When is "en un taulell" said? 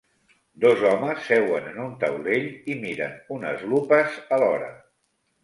1.73-2.49